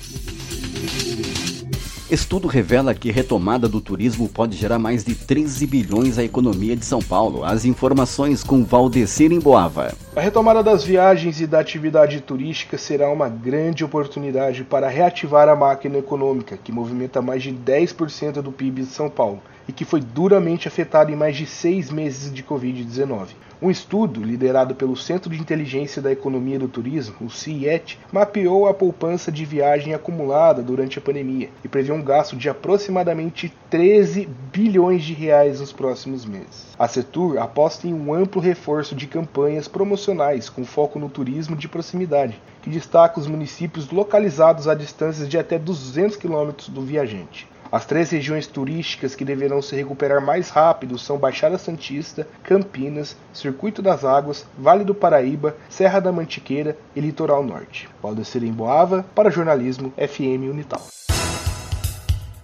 Estudo 2.12 2.48
revela 2.48 2.96
que 2.96 3.12
retomada 3.12 3.70
do 3.70 3.80
turismo 3.80 4.28
pode 4.28 4.58
gerar 4.58 4.80
mais 4.80 5.04
de 5.04 5.14
13 5.14 5.68
bilhões 5.68 6.18
à 6.18 6.24
economia 6.24 6.76
de 6.76 6.84
São 6.84 7.00
Paulo. 7.04 7.46
As 7.46 7.66
informações 7.66 8.44
com 8.44 8.64
Valdecir 8.64 9.32
em 9.32 9.40
Boava. 9.40 9.94
A 10.16 10.20
retomada 10.20 10.64
das 10.64 10.84
viagens 10.84 11.40
e 11.40 11.46
da 11.46 11.60
atividade 11.60 12.20
turística 12.22 12.80
será 12.80 13.12
uma 13.12 13.30
grande 13.30 13.86
oportunidade 13.86 14.64
para 14.64 14.90
reativar 14.90 15.48
a 15.48 15.56
máquina 15.56 16.00
econômica, 16.00 16.58
que 16.58 16.72
movimenta 16.72 17.22
mais 17.22 17.44
de 17.44 17.52
10% 17.52 18.42
do 18.42 18.52
PIB 18.52 18.82
de 18.82 18.88
São 18.88 19.08
Paulo 19.08 19.40
e 19.68 19.72
que 19.72 19.86
foi 19.86 20.02
duramente 20.02 20.68
afetado 20.68 21.12
em 21.12 21.16
mais 21.16 21.38
de 21.38 21.46
seis 21.46 21.92
meses 21.92 22.34
de 22.34 22.42
Covid-19. 22.42 23.28
Um 23.62 23.70
estudo 23.70 24.24
liderado 24.24 24.74
pelo 24.74 24.96
Centro 24.96 25.30
de 25.30 25.38
Inteligência 25.38 26.02
da 26.02 26.10
Economia 26.10 26.58
do 26.58 26.70
Turismo, 26.70 27.16
o 27.20 27.30
CIET, 27.30 28.00
mapeou 28.10 28.70
a 28.70 28.74
poupança 28.74 29.30
de 29.30 29.44
viagem 29.44 29.94
acumulada 29.94 30.62
durante 30.62 30.98
a 30.98 31.02
pandemia 31.02 31.50
e 31.62 31.68
prevê 31.68 31.92
um 31.92 32.02
gasto 32.02 32.38
de 32.38 32.48
aproximadamente 32.48 33.54
13 33.70 34.30
bilhões 34.54 35.04
de 35.04 35.14
reais 35.14 35.60
nos 35.60 35.74
próximos 35.74 36.26
meses. 36.26 36.68
A 36.80 36.88
Setur 36.88 37.38
aposta 37.38 37.86
em 37.86 37.94
um 37.94 38.14
amplo 38.14 38.42
reforço 38.42 38.96
de 38.96 39.08
campanhas 39.08 39.68
promocionais 39.68 40.48
com 40.48 40.64
foco 40.64 40.98
no 40.98 41.10
turismo 41.10 41.58
de 41.58 41.68
proximidade, 41.68 42.42
que 42.62 42.70
destaca 42.70 43.20
os 43.20 43.28
municípios 43.28 43.90
localizados 43.92 44.70
a 44.70 44.74
distâncias 44.74 45.28
de 45.28 45.38
até 45.38 45.60
200 45.60 46.16
quilômetros 46.16 46.70
do 46.70 46.82
viajante. 46.82 47.46
As 47.72 47.86
três 47.86 48.10
regiões 48.10 48.48
turísticas 48.48 49.14
que 49.14 49.24
deverão 49.24 49.62
se 49.62 49.76
recuperar 49.76 50.26
mais 50.26 50.50
rápido 50.50 50.98
são 50.98 51.20
Baixada 51.20 51.56
Santista, 51.56 52.28
Campinas, 52.44 53.16
Circuito 53.32 53.80
das 53.80 54.04
Águas, 54.04 54.44
Vale 54.58 54.84
do 54.84 54.96
Paraíba, 54.96 55.56
Serra 55.70 56.00
da 56.00 56.12
Mantiqueira 56.12 56.76
e 56.96 57.00
Litoral 57.00 57.44
Norte. 57.44 57.88
Valdecir 58.02 58.44
em 58.44 58.52
Boava, 58.52 59.06
para 59.14 59.30
jornalismo 59.30 59.94
FM 59.98 60.50
Unital. 60.50 60.82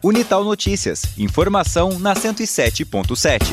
Unital 0.03 0.44
Notícias. 0.44 1.17
Informação 1.17 1.98
na 1.98 2.13
107.7. 2.13 3.46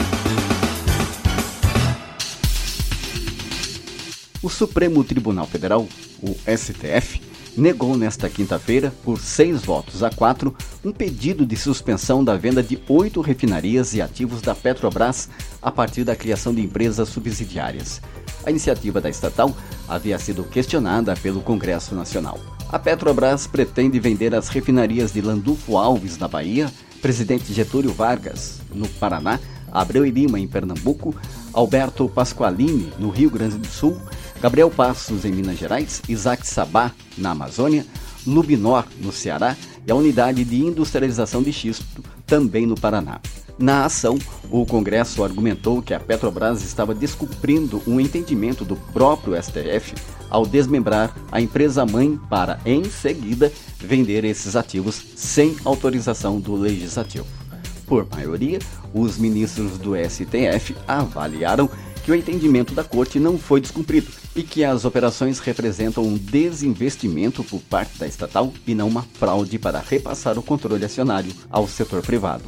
O 4.43 4.50
Supremo 4.50 5.02
Tribunal 5.05 5.47
Federal, 5.47 5.88
o 6.23 6.37
STF, 6.47 7.31
negou 7.56 7.97
nesta 7.97 8.28
quinta-feira, 8.28 8.92
por 9.04 9.21
seis 9.21 9.62
votos 9.62 10.02
a 10.02 10.11
quatro, 10.11 10.54
um 10.85 10.92
pedido 10.92 11.44
de 11.44 11.56
suspensão 11.56 12.25
da 12.25 12.37
venda 12.37 12.62
de 12.62 12.78
oito 12.88 13.21
refinarias 13.21 13.94
e 13.94 14.00
ativos 14.00 14.40
da 14.40 14.54
Petrobras 14.54 15.28
a 15.61 15.71
partir 15.71 16.04
da 16.04 16.16
criação 16.16 16.54
de 16.54 16.62
empresas 16.62 17.09
subsidiárias. 17.09 18.00
A 18.44 18.50
iniciativa 18.50 19.00
da 19.00 19.11
estatal 19.11 19.54
havia 19.88 20.18
sido 20.18 20.44
questionada 20.44 21.14
pelo 21.14 21.40
Congresso 21.40 21.94
Nacional. 21.94 22.40
A 22.68 22.78
Petrobras 22.78 23.47
pretende 23.47 24.00
vender 24.00 24.35
as 24.35 24.49
refinarias 24.49 25.12
de 25.12 25.21
Landulfo 25.21 25.76
Alves, 25.76 26.16
na 26.18 26.26
Bahia, 26.26 26.73
Presidente 27.02 27.52
Getúlio 27.52 27.92
Vargas, 27.92 28.61
no 28.75 28.88
Paraná, 28.88 29.38
Abreu 29.71 30.04
e 30.06 30.11
Lima, 30.11 30.38
em 30.38 30.47
Pernambuco, 30.47 31.14
Alberto 31.52 32.09
Pasqualini, 32.09 32.92
no 32.99 33.11
Rio 33.11 33.30
Grande 33.30 33.59
do 33.59 33.66
Sul, 33.66 34.00
Gabriel 34.42 34.68
Passos, 34.68 35.25
em 35.25 35.30
Minas 35.30 35.56
Gerais, 35.56 36.02
Isaac 36.08 36.44
Sabá, 36.44 36.90
na 37.16 37.30
Amazônia, 37.30 37.87
Lubinor, 38.26 38.84
no 39.00 39.12
Ceará, 39.12 39.56
e 39.87 39.92
a 39.92 39.94
unidade 39.94 40.44
de 40.44 40.61
industrialização 40.61 41.44
de 41.44 41.52
xisto, 41.52 42.02
também 42.26 42.66
no 42.66 42.75
Paraná. 42.75 43.20
Na 43.56 43.84
ação, 43.84 44.18
o 44.50 44.66
Congresso 44.66 45.22
argumentou 45.22 45.80
que 45.80 45.94
a 45.94 46.00
Petrobras 46.00 46.64
estava 46.64 46.92
descumprindo 46.92 47.80
um 47.87 48.00
entendimento 48.00 48.64
do 48.64 48.75
próprio 48.75 49.40
STF 49.40 49.94
ao 50.28 50.44
desmembrar 50.44 51.14
a 51.30 51.40
empresa-mãe 51.40 52.18
para, 52.28 52.58
em 52.66 52.82
seguida, 52.82 53.52
vender 53.78 54.25
esses 54.25 54.56
ativos 54.56 55.00
sem 55.14 55.54
autorização 55.64 56.40
do 56.40 56.56
Legislativo. 56.56 57.26
Por 57.87 58.08
maioria, 58.11 58.58
os 58.92 59.18
ministros 59.18 59.78
do 59.78 59.92
STF 59.94 60.75
avaliaram 60.88 61.70
que 62.04 62.11
o 62.11 62.14
entendimento 62.14 62.75
da 62.75 62.82
corte 62.82 63.18
não 63.18 63.38
foi 63.38 63.61
descumprido 63.61 64.11
e 64.35 64.42
que 64.42 64.64
as 64.64 64.85
operações 64.85 65.38
representam 65.38 66.04
um 66.04 66.16
desinvestimento 66.16 67.44
por 67.44 67.61
parte 67.61 67.99
da 67.99 68.06
estatal 68.06 68.52
e 68.66 68.75
não 68.75 68.88
uma 68.88 69.02
fraude 69.02 69.59
para 69.59 69.78
repassar 69.80 70.38
o 70.38 70.42
controle 70.42 70.85
acionário 70.85 71.32
ao 71.50 71.68
setor 71.68 72.02
privado. 72.02 72.44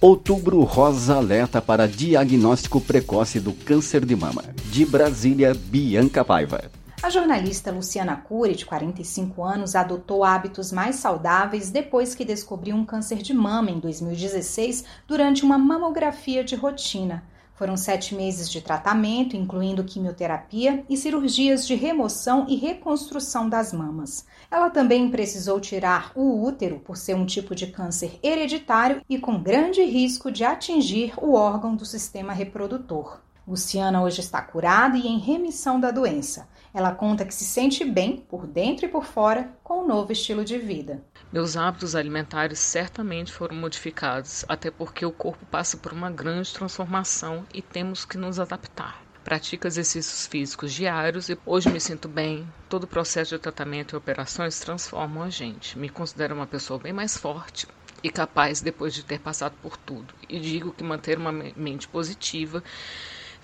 Outubro 0.00 0.62
Rosa 0.62 1.16
alerta 1.16 1.60
para 1.60 1.88
diagnóstico 1.88 2.80
precoce 2.80 3.40
do 3.40 3.52
câncer 3.52 4.04
de 4.04 4.14
mama. 4.14 4.44
De 4.70 4.84
Brasília, 4.84 5.54
Bianca 5.54 6.24
Paiva. 6.24 6.70
A 7.02 7.10
jornalista 7.10 7.70
Luciana 7.70 8.16
Cury, 8.16 8.56
de 8.56 8.64
45 8.64 9.44
anos, 9.44 9.76
adotou 9.76 10.24
hábitos 10.24 10.72
mais 10.72 10.96
saudáveis 10.96 11.70
depois 11.70 12.14
que 12.14 12.24
descobriu 12.24 12.74
um 12.74 12.86
câncer 12.86 13.18
de 13.18 13.34
mama 13.34 13.70
em 13.70 13.78
2016 13.78 14.84
durante 15.06 15.44
uma 15.44 15.58
mamografia 15.58 16.42
de 16.42 16.56
rotina. 16.56 17.22
Foram 17.54 17.76
sete 17.76 18.14
meses 18.14 18.50
de 18.50 18.60
tratamento, 18.60 19.36
incluindo 19.36 19.84
quimioterapia 19.84 20.84
e 20.88 20.96
cirurgias 20.96 21.66
de 21.66 21.74
remoção 21.74 22.46
e 22.48 22.56
reconstrução 22.56 23.48
das 23.48 23.72
mamas. 23.72 24.26
Ela 24.50 24.70
também 24.70 25.10
precisou 25.10 25.60
tirar 25.60 26.12
o 26.14 26.42
útero 26.42 26.80
por 26.80 26.96
ser 26.96 27.14
um 27.14 27.26
tipo 27.26 27.54
de 27.54 27.66
câncer 27.68 28.18
hereditário 28.22 29.02
e 29.08 29.18
com 29.18 29.42
grande 29.42 29.82
risco 29.84 30.30
de 30.30 30.44
atingir 30.44 31.12
o 31.18 31.34
órgão 31.34 31.76
do 31.76 31.84
sistema 31.84 32.32
reprodutor. 32.32 33.25
Luciana 33.46 34.02
hoje 34.02 34.20
está 34.20 34.42
curada 34.42 34.96
e 34.98 35.06
em 35.06 35.20
remissão 35.20 35.78
da 35.78 35.92
doença. 35.92 36.48
Ela 36.74 36.92
conta 36.92 37.24
que 37.24 37.32
se 37.32 37.44
sente 37.44 37.84
bem 37.84 38.16
por 38.16 38.44
dentro 38.44 38.86
e 38.86 38.88
por 38.88 39.04
fora 39.04 39.52
com 39.62 39.74
o 39.74 39.84
um 39.84 39.86
novo 39.86 40.10
estilo 40.10 40.44
de 40.44 40.58
vida. 40.58 41.00
Meus 41.32 41.56
hábitos 41.56 41.94
alimentares 41.94 42.58
certamente 42.58 43.32
foram 43.32 43.54
modificados, 43.54 44.44
até 44.48 44.68
porque 44.68 45.06
o 45.06 45.12
corpo 45.12 45.46
passa 45.46 45.76
por 45.76 45.92
uma 45.92 46.10
grande 46.10 46.52
transformação 46.52 47.46
e 47.54 47.62
temos 47.62 48.04
que 48.04 48.18
nos 48.18 48.40
adaptar. 48.40 49.00
Pratico 49.22 49.68
exercícios 49.68 50.26
físicos 50.26 50.72
diários 50.72 51.28
e 51.28 51.38
hoje 51.46 51.70
me 51.70 51.80
sinto 51.80 52.08
bem. 52.08 52.44
Todo 52.68 52.82
o 52.82 52.88
processo 52.88 53.36
de 53.36 53.40
tratamento 53.40 53.94
e 53.94 53.96
operações 53.96 54.58
transformam 54.58 55.22
a 55.22 55.30
gente. 55.30 55.78
Me 55.78 55.88
considero 55.88 56.34
uma 56.34 56.48
pessoa 56.48 56.80
bem 56.80 56.92
mais 56.92 57.16
forte 57.16 57.68
e 58.02 58.10
capaz 58.10 58.60
depois 58.60 58.92
de 58.92 59.04
ter 59.04 59.20
passado 59.20 59.54
por 59.62 59.76
tudo. 59.76 60.12
E 60.28 60.38
digo 60.38 60.72
que 60.72 60.84
manter 60.84 61.16
uma 61.16 61.32
mente 61.32 61.88
positiva 61.88 62.62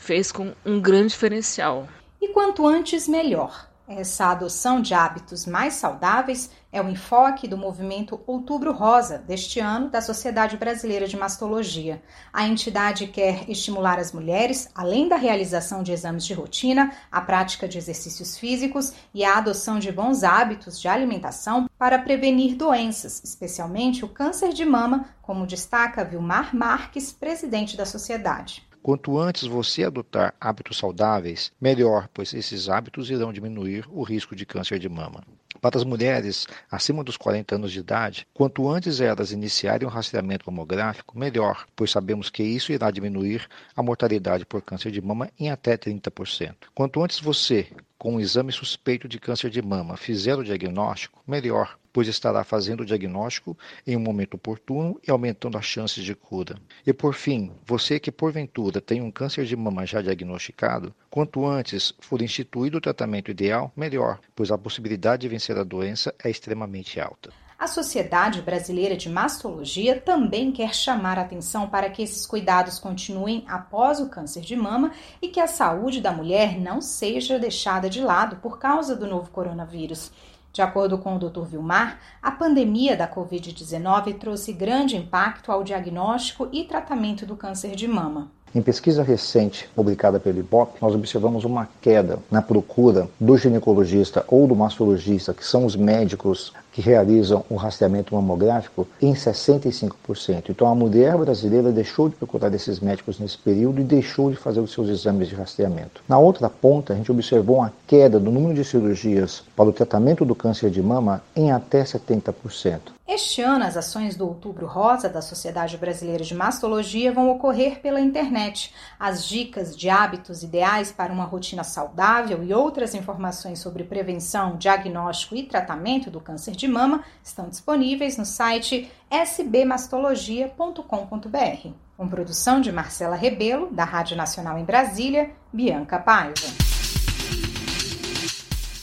fez 0.02 0.32
com 0.32 0.52
um 0.66 0.80
grande 0.80 1.12
diferencial. 1.12 1.88
E 2.21 2.28
quanto 2.28 2.66
antes, 2.66 3.06
melhor. 3.06 3.71
Essa 3.87 4.30
adoção 4.30 4.80
de 4.80 4.94
hábitos 4.94 5.44
mais 5.44 5.75
saudáveis 5.75 6.50
é 6.73 6.80
o 6.80 6.88
enfoque 6.88 7.47
do 7.47 7.59
movimento 7.59 8.21
Outubro 8.26 8.73
Rosa 8.73 9.18
deste 9.18 9.61
ano 9.61 9.90
da 9.90 10.00
Sociedade 10.00 10.56
Brasileira 10.56 11.06
de 11.06 11.16
Mastologia. 11.16 12.02
A 12.32 12.47
entidade 12.47 13.06
quer 13.09 13.49
estimular 13.50 13.99
as 13.99 14.12
mulheres, 14.12 14.68
além 14.75 15.09
da 15.09 15.16
realização 15.16 15.82
de 15.82 15.92
exames 15.92 16.25
de 16.25 16.32
rotina, 16.32 16.92
a 17.11 17.21
prática 17.21 17.68
de 17.68 17.76
exercícios 17.76 18.38
físicos 18.38 18.92
e 19.12 19.25
a 19.25 19.37
adoção 19.37 19.78
de 19.78 19.92
bons 19.92 20.25
hábitos 20.25 20.80
de 20.80 20.88
alimentação 20.88 21.68
para 21.78 21.99
prevenir 21.99 22.56
doenças, 22.56 23.21
especialmente 23.23 24.04
o 24.04 24.09
câncer 24.09 24.52
de 24.52 24.64
mama, 24.64 25.06
como 25.21 25.47
destaca 25.47 26.04
Vilmar 26.04 26.56
Marques, 26.56 27.12
presidente 27.12 27.76
da 27.76 27.85
sociedade. 27.85 28.71
Quanto 28.82 29.16
antes 29.16 29.44
você 29.44 29.84
adotar 29.84 30.34
hábitos 30.40 30.76
saudáveis, 30.76 31.52
melhor, 31.60 32.08
pois 32.12 32.34
esses 32.34 32.68
hábitos 32.68 33.10
irão 33.10 33.32
diminuir 33.32 33.86
o 33.88 34.02
risco 34.02 34.34
de 34.34 34.44
câncer 34.44 34.80
de 34.80 34.88
mama. 34.88 35.22
Para 35.60 35.76
as 35.76 35.84
mulheres 35.84 36.48
acima 36.68 37.04
dos 37.04 37.16
40 37.16 37.54
anos 37.54 37.70
de 37.70 37.78
idade, 37.78 38.26
quanto 38.34 38.68
antes 38.68 39.00
elas 39.00 39.30
iniciarem 39.30 39.86
o 39.86 39.90
rastreamento 39.90 40.50
mamográfico, 40.50 41.16
melhor, 41.16 41.64
pois 41.76 41.92
sabemos 41.92 42.28
que 42.28 42.42
isso 42.42 42.72
irá 42.72 42.90
diminuir 42.90 43.46
a 43.76 43.84
mortalidade 43.84 44.44
por 44.44 44.60
câncer 44.60 44.90
de 44.90 45.00
mama 45.00 45.30
em 45.38 45.48
até 45.48 45.76
30%. 45.76 46.54
Quanto 46.74 47.00
antes 47.00 47.20
você 47.20 47.68
com 48.02 48.16
um 48.16 48.21
exame 48.21 48.50
suspeito 48.50 49.06
de 49.06 49.16
câncer 49.21 49.49
de 49.49 49.62
mama 49.62 49.97
fizer 49.97 50.37
o 50.37 50.42
diagnóstico, 50.42 51.23
melhor, 51.25 51.78
pois 51.92 52.09
estará 52.09 52.42
fazendo 52.42 52.80
o 52.80 52.85
diagnóstico 52.85 53.56
em 53.87 53.97
um 53.97 54.00
momento 54.00 54.35
oportuno 54.35 55.00
e 55.06 55.09
aumentando 55.09 55.56
as 55.56 55.64
chances 55.64 56.02
de 56.02 56.12
cura. 56.12 56.56
E 56.85 56.92
por 56.92 57.14
fim, 57.14 57.52
você 57.64 58.00
que 58.00 58.11
porventura 58.11 58.80
tem 58.80 59.00
um 59.00 59.09
câncer 59.09 59.44
de 59.44 59.54
mama 59.54 59.87
já 59.87 60.02
diagnosticado, 60.02 60.92
quanto 61.09 61.47
antes 61.47 61.94
for 62.00 62.21
instituído 62.21 62.78
o 62.78 62.80
tratamento 62.80 63.30
ideal, 63.30 63.71
melhor, 63.76 64.18
pois 64.35 64.50
a 64.50 64.59
possibilidade 64.59 65.23
de 65.23 65.28
vencer 65.28 65.56
a 65.56 65.62
doença 65.62 66.12
é 66.25 66.28
extremamente 66.28 66.99
alta. 66.99 67.30
A 67.62 67.69
Sociedade 67.69 68.42
Brasileira 68.42 68.97
de 68.97 69.09
Mastologia 69.09 69.95
também 69.95 70.50
quer 70.50 70.75
chamar 70.75 71.16
atenção 71.16 71.69
para 71.69 71.88
que 71.88 72.02
esses 72.02 72.26
cuidados 72.26 72.76
continuem 72.81 73.45
após 73.47 74.00
o 74.00 74.09
câncer 74.09 74.40
de 74.40 74.57
mama 74.57 74.90
e 75.23 75.28
que 75.28 75.38
a 75.38 75.47
saúde 75.47 76.00
da 76.00 76.11
mulher 76.11 76.61
não 76.61 76.81
seja 76.81 77.38
deixada 77.38 77.88
de 77.88 78.00
lado 78.00 78.35
por 78.42 78.59
causa 78.59 78.97
do 78.97 79.07
novo 79.07 79.31
coronavírus. 79.31 80.11
De 80.52 80.61
acordo 80.61 80.99
com 80.99 81.14
o 81.14 81.19
Dr. 81.21 81.45
Vilmar, 81.45 82.00
a 82.21 82.33
pandemia 82.33 82.97
da 82.97 83.07
Covid-19 83.07 84.19
trouxe 84.19 84.52
grande 84.52 84.97
impacto 84.97 85.52
ao 85.52 85.62
diagnóstico 85.62 86.49
e 86.50 86.64
tratamento 86.64 87.25
do 87.25 87.37
câncer 87.37 87.76
de 87.76 87.87
mama. 87.87 88.28
Em 88.54 88.61
pesquisa 88.61 89.02
recente 89.02 89.66
publicada 89.75 90.21
pelo 90.21 90.38
IBOP, 90.38 90.76
nós 90.83 90.95
observamos 90.95 91.42
uma 91.45 91.66
queda 91.81 92.19
na 92.31 92.42
procura 92.42 93.09
do 93.19 93.38
ginecologista 93.38 94.26
ou 94.28 94.47
do 94.47 94.54
mastologista, 94.54 95.33
que 95.33 95.42
são 95.42 95.64
os 95.64 95.75
médicos 95.75 96.52
que 96.72 96.80
realizam 96.80 97.44
o 97.48 97.54
rastreamento 97.54 98.14
mamográfico 98.14 98.88
em 99.00 99.12
65%. 99.12 100.48
Então 100.48 100.66
a 100.66 100.74
mulher 100.74 101.16
brasileira 101.16 101.70
deixou 101.70 102.08
de 102.08 102.16
procurar 102.16 102.52
esses 102.54 102.80
médicos 102.80 103.18
nesse 103.18 103.38
período 103.38 103.80
e 103.80 103.84
deixou 103.84 104.30
de 104.30 104.36
fazer 104.36 104.60
os 104.60 104.72
seus 104.72 104.88
exames 104.88 105.28
de 105.28 105.34
rastreamento. 105.34 106.02
Na 106.08 106.18
outra 106.18 106.48
ponta, 106.48 106.92
a 106.92 106.96
gente 106.96 107.12
observou 107.12 107.58
uma 107.58 107.72
queda 107.86 108.18
do 108.18 108.30
número 108.30 108.54
de 108.54 108.64
cirurgias 108.64 109.44
para 109.54 109.68
o 109.68 109.72
tratamento 109.72 110.24
do 110.24 110.34
câncer 110.34 110.70
de 110.70 110.82
mama 110.82 111.22
em 111.36 111.52
até 111.52 111.84
70%. 111.84 112.80
Este 113.06 113.42
ano, 113.42 113.64
as 113.64 113.76
ações 113.76 114.16
do 114.16 114.26
Outubro 114.26 114.64
Rosa 114.64 115.06
da 115.06 115.20
Sociedade 115.20 115.76
Brasileira 115.76 116.24
de 116.24 116.34
Mastologia 116.34 117.12
vão 117.12 117.30
ocorrer 117.30 117.80
pela 117.80 118.00
internet. 118.00 118.72
As 118.98 119.26
dicas 119.26 119.76
de 119.76 119.90
hábitos 119.90 120.42
ideais 120.42 120.90
para 120.90 121.12
uma 121.12 121.24
rotina 121.24 121.62
saudável 121.62 122.42
e 122.42 122.54
outras 122.54 122.94
informações 122.94 123.58
sobre 123.58 123.84
prevenção, 123.84 124.56
diagnóstico 124.56 125.36
e 125.36 125.42
tratamento 125.42 126.10
do 126.10 126.20
câncer 126.20 126.52
de 126.52 126.62
mama 126.69 127.02
estão 127.23 127.49
disponíveis 127.49 128.16
no 128.16 128.25
site 128.25 128.90
sbmastologia.com.br. 129.11 131.69
Com 131.97 132.09
produção 132.09 132.61
de 132.61 132.71
Marcela 132.73 133.16
Rebelo, 133.16 133.69
da 133.71 133.85
Rádio 133.85 134.16
Nacional 134.16 134.59
em 134.59 134.64
Brasília, 134.64 135.31
Bianca 135.52 135.99
Paiva. 135.99 136.47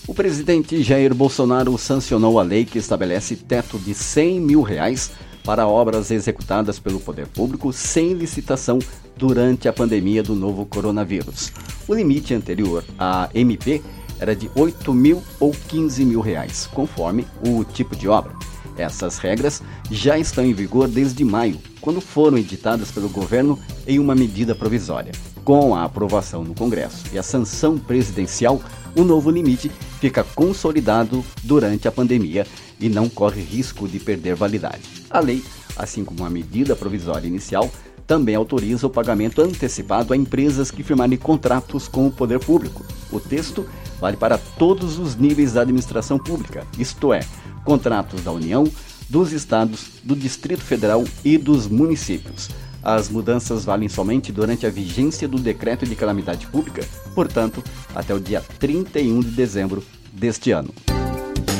O 0.07 0.13
presidente 0.13 0.81
Jair 0.81 1.13
Bolsonaro 1.13 1.77
sancionou 1.77 2.39
a 2.39 2.43
lei 2.43 2.65
que 2.65 2.79
estabelece 2.79 3.35
teto 3.35 3.77
de 3.77 3.93
100 3.93 4.39
mil 4.39 4.63
reais 4.63 5.11
para 5.43 5.67
obras 5.67 6.11
executadas 6.11 6.79
pelo 6.79 6.99
poder 6.99 7.27
público 7.27 7.71
sem 7.71 8.13
licitação 8.13 8.79
durante 9.15 9.67
a 9.67 9.73
pandemia 9.73 10.23
do 10.23 10.33
novo 10.33 10.65
coronavírus. 10.65 11.51
O 11.87 11.93
limite 11.93 12.33
anterior 12.33 12.83
à 12.97 13.29
MP 13.33 13.83
era 14.19 14.35
de 14.35 14.49
8 14.55 14.93
mil 14.93 15.23
ou 15.39 15.51
15 15.51 16.03
mil 16.05 16.21
reais, 16.21 16.67
conforme 16.73 17.25
o 17.45 17.63
tipo 17.63 17.95
de 17.95 18.07
obra. 18.07 18.33
Essas 18.77 19.17
regras 19.17 19.61
já 19.91 20.17
estão 20.17 20.45
em 20.45 20.53
vigor 20.53 20.87
desde 20.87 21.25
maio, 21.25 21.59
quando 21.81 21.99
foram 21.99 22.37
editadas 22.37 22.91
pelo 22.91 23.09
governo 23.09 23.59
em 23.85 23.99
uma 23.99 24.15
medida 24.15 24.55
provisória. 24.55 25.11
Com 25.43 25.75
a 25.75 25.83
aprovação 25.83 26.43
no 26.43 26.53
Congresso 26.53 27.05
e 27.11 27.17
a 27.17 27.23
sanção 27.23 27.77
presidencial, 27.77 28.61
o 28.95 29.03
novo 29.03 29.29
limite 29.29 29.71
fica 29.99 30.23
consolidado 30.23 31.23
durante 31.43 31.87
a 31.87 31.91
pandemia 31.91 32.45
e 32.79 32.87
não 32.87 33.09
corre 33.09 33.41
risco 33.41 33.87
de 33.87 33.99
perder 33.99 34.35
validade. 34.35 34.83
A 35.09 35.19
lei, 35.19 35.43
assim 35.75 36.05
como 36.05 36.23
a 36.25 36.29
medida 36.29 36.75
provisória 36.75 37.27
inicial, 37.27 37.69
também 38.07 38.33
autoriza 38.33 38.87
o 38.87 38.89
pagamento 38.89 39.41
antecipado 39.41 40.13
a 40.13 40.17
empresas 40.17 40.71
que 40.71 40.83
firmarem 40.83 41.17
contratos 41.17 41.87
com 41.87 42.07
o 42.07 42.11
poder 42.11 42.39
público. 42.39 42.83
O 43.11 43.19
texto 43.19 43.67
vale 43.99 44.17
para 44.17 44.37
todos 44.37 44.97
os 44.97 45.15
níveis 45.15 45.53
da 45.53 45.61
administração 45.61 46.17
pública, 46.17 46.65
isto 46.77 47.13
é, 47.13 47.21
contratos 47.63 48.21
da 48.21 48.31
União, 48.31 48.65
dos 49.09 49.31
estados, 49.31 49.87
do 50.03 50.15
Distrito 50.15 50.63
Federal 50.63 51.03
e 51.23 51.37
dos 51.37 51.67
municípios. 51.67 52.49
As 52.81 53.09
mudanças 53.09 53.65
valem 53.65 53.89
somente 53.89 54.31
durante 54.31 54.65
a 54.65 54.69
vigência 54.69 55.27
do 55.27 55.37
decreto 55.37 55.85
de 55.85 55.95
calamidade 55.95 56.47
pública, 56.47 56.85
portanto, 57.13 57.63
até 57.93 58.13
o 58.13 58.19
dia 58.19 58.41
31 58.57 59.19
de 59.19 59.31
dezembro 59.31 59.83
deste 60.13 60.51
ano. 60.51 60.73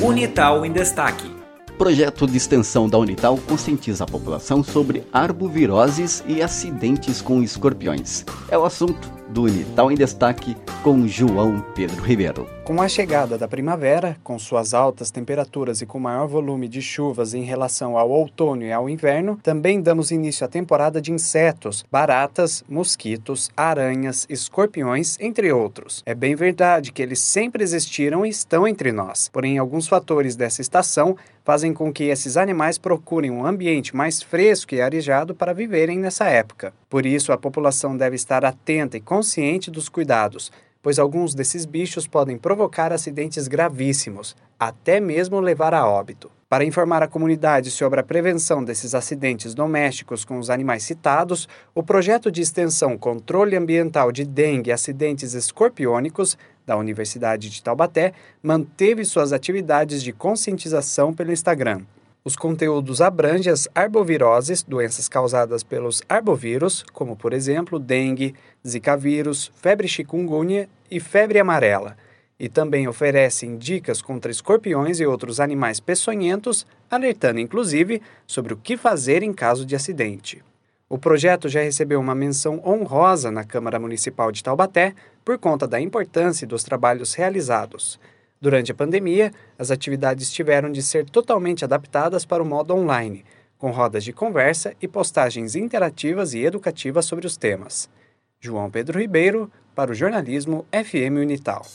Unital 0.01 0.65
em 0.65 0.71
Destaque. 0.71 1.29
Projeto 1.77 2.27
de 2.27 2.37
extensão 2.37 2.89
da 2.89 2.97
Unital 2.97 3.37
conscientiza 3.37 4.03
a 4.03 4.07
população 4.07 4.63
sobre 4.63 5.03
arboviroses 5.13 6.23
e 6.27 6.41
acidentes 6.41 7.21
com 7.21 7.41
escorpiões. 7.41 8.25
É 8.49 8.57
o 8.57 8.65
assunto 8.65 9.18
do 9.29 9.43
Unital 9.43 9.91
em 9.91 9.95
Destaque 9.95 10.55
com 10.83 11.07
João 11.07 11.63
Pedro 11.75 12.01
Ribeiro. 12.01 12.47
Com 12.63 12.81
a 12.81 12.87
chegada 12.87 13.37
da 13.37 13.47
primavera, 13.47 14.15
com 14.23 14.37
suas 14.37 14.73
altas 14.73 15.11
temperaturas 15.11 15.81
e 15.81 15.85
com 15.85 15.99
maior 15.99 16.27
volume 16.27 16.67
de 16.67 16.81
chuvas 16.81 17.33
em 17.33 17.43
relação 17.43 17.97
ao 17.97 18.09
outono 18.09 18.63
e 18.63 18.71
ao 18.71 18.89
inverno, 18.89 19.39
também 19.41 19.81
damos 19.81 20.11
início 20.11 20.45
à 20.45 20.47
temporada 20.47 21.01
de 21.01 21.11
insetos, 21.11 21.83
baratas, 21.91 22.63
mosquitos, 22.69 23.49
aranhas, 23.57 24.25
escorpiões, 24.29 25.17
entre 25.19 25.51
outros. 25.51 26.03
É 26.05 26.13
bem 26.13 26.35
verdade 26.35 26.91
que 26.91 27.01
eles 27.01 27.19
sempre 27.19 27.63
existiram 27.63 28.25
e 28.25 28.29
estão 28.29 28.67
entre 28.67 28.91
nós, 28.91 29.29
porém 29.29 29.57
alguns 29.57 29.87
fatores 29.87 30.35
dessa 30.35 30.61
estação 30.61 31.17
fazem 31.43 31.73
com 31.73 31.91
que 31.91 32.03
esses 32.03 32.37
animais 32.37 32.77
procurem 32.77 33.31
um 33.31 33.45
ambiente 33.45 33.95
mais 33.95 34.21
fresco 34.21 34.75
e 34.75 34.81
arejado 34.81 35.33
para 35.33 35.53
viverem 35.53 35.97
nessa 35.97 36.25
época. 36.25 36.71
Por 36.89 37.05
isso, 37.05 37.31
a 37.31 37.37
população 37.37 37.95
deve 37.95 38.15
estar 38.15 38.43
atenta 38.43 38.97
e 38.97 39.01
consciente 39.01 39.69
dos 39.69 39.87
cuidados, 39.87 40.51
pois 40.81 40.97
alguns 40.97 41.35
desses 41.35 41.65
bichos 41.65 42.07
podem 42.07 42.37
provocar 42.37 42.91
acidentes 42.91 43.47
gravíssimos, 43.47 44.35
até 44.59 44.99
mesmo 44.99 45.39
levar 45.39 45.73
a 45.73 45.87
óbito. 45.87 46.31
Para 46.49 46.65
informar 46.65 47.03
a 47.03 47.07
comunidade 47.07 47.69
sobre 47.69 47.99
a 47.99 48.03
prevenção 48.03 48.63
desses 48.63 48.95
acidentes 48.95 49.53
domésticos 49.53 50.25
com 50.25 50.39
os 50.39 50.49
animais 50.49 50.81
citados, 50.81 51.47
o 51.75 51.83
projeto 51.83 52.31
de 52.31 52.41
extensão 52.41 52.97
Controle 52.97 53.55
Ambiental 53.55 54.11
de 54.11 54.25
Dengue 54.25 54.71
e 54.71 54.73
Acidentes 54.73 55.35
Escorpiônicos 55.35 56.35
da 56.65 56.75
Universidade 56.75 57.51
de 57.51 57.61
Taubaté 57.61 58.13
manteve 58.41 59.05
suas 59.05 59.31
atividades 59.31 60.01
de 60.01 60.11
conscientização 60.11 61.13
pelo 61.13 61.31
Instagram. 61.31 61.81
Os 62.23 62.35
conteúdos 62.35 62.99
abrangem 62.99 63.51
as 63.51 63.67
arboviroses, 63.73 64.61
doenças 64.61 65.07
causadas 65.07 65.63
pelos 65.63 66.03
arbovírus, 66.09 66.83
como 66.91 67.15
por 67.15 67.31
exemplo 67.31 67.79
dengue, 67.79 68.35
zika 68.67 68.97
vírus, 68.97 69.49
febre 69.61 69.87
chikungunya 69.87 70.67
e 70.91 70.99
febre 70.99 71.39
amarela, 71.39 71.95
e 72.37 72.49
também 72.49 72.87
oferecem 72.89 73.57
dicas 73.57 74.01
contra 74.01 74.29
escorpiões 74.29 74.99
e 74.99 75.05
outros 75.05 75.39
animais 75.39 75.79
peçonhentos, 75.79 76.67
alertando 76.91 77.39
inclusive 77.39 78.01
sobre 78.27 78.53
o 78.53 78.57
que 78.57 78.75
fazer 78.75 79.23
em 79.23 79.31
caso 79.31 79.65
de 79.65 79.75
acidente. 79.75 80.43
O 80.89 80.97
projeto 80.97 81.47
já 81.47 81.61
recebeu 81.61 81.99
uma 81.99 82.15
menção 82.15 82.61
honrosa 82.65 83.31
na 83.31 83.45
Câmara 83.45 83.79
Municipal 83.79 84.31
de 84.31 84.43
Taubaté 84.43 84.93
por 85.23 85.37
conta 85.37 85.67
da 85.67 85.79
importância 85.79 86.45
dos 86.45 86.63
trabalhos 86.63 87.13
realizados. 87.13 87.99
Durante 88.41 88.71
a 88.71 88.75
pandemia, 88.75 89.33
as 89.57 89.69
atividades 89.69 90.31
tiveram 90.31 90.71
de 90.71 90.81
ser 90.81 91.09
totalmente 91.09 91.65
adaptadas 91.65 92.23
para 92.23 92.41
o 92.41 92.45
modo 92.45 92.73
online, 92.73 93.25
com 93.57 93.69
rodas 93.71 94.03
de 94.05 94.13
conversa 94.13 94.73
e 94.81 94.87
postagens 94.87 95.55
interativas 95.55 96.33
e 96.33 96.39
educativas 96.39 97.05
sobre 97.05 97.27
os 97.27 97.35
temas. 97.35 97.89
João 98.39 98.71
Pedro 98.71 98.97
Ribeiro, 98.97 99.51
para 99.75 99.91
o 99.91 99.93
jornalismo 99.93 100.65
FM 100.71 101.19
Unital. 101.21 101.65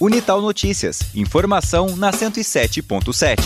Unital 0.00 0.42
Notícias. 0.42 1.14
Informação 1.14 1.96
na 1.96 2.10
107.7. 2.10 3.38